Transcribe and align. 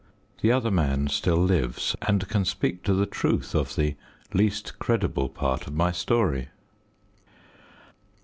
The 0.41 0.51
other 0.51 0.71
man 0.71 1.09
still 1.09 1.37
lives, 1.37 1.95
and 2.01 2.27
can 2.27 2.43
speak 2.43 2.81
to 2.85 2.95
the 2.95 3.05
truth 3.05 3.53
of 3.53 3.75
the 3.75 3.95
least 4.33 4.79
credible 4.79 5.29
part 5.29 5.67
of 5.67 5.75
my 5.75 5.91
story. 5.91 6.47